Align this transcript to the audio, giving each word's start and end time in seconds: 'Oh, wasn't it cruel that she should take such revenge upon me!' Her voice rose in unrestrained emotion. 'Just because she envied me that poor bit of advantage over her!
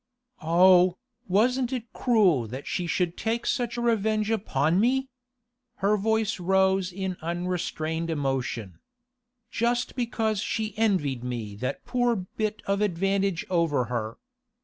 'Oh, 0.41 0.97
wasn't 1.27 1.71
it 1.71 1.93
cruel 1.93 2.47
that 2.47 2.65
she 2.65 2.87
should 2.87 3.15
take 3.15 3.45
such 3.45 3.77
revenge 3.77 4.31
upon 4.31 4.79
me!' 4.79 5.09
Her 5.75 5.95
voice 5.95 6.39
rose 6.39 6.91
in 6.91 7.17
unrestrained 7.21 8.09
emotion. 8.09 8.79
'Just 9.51 9.95
because 9.95 10.39
she 10.39 10.75
envied 10.75 11.23
me 11.23 11.53
that 11.57 11.85
poor 11.85 12.15
bit 12.15 12.63
of 12.65 12.81
advantage 12.81 13.45
over 13.47 13.85
her! 13.93 14.17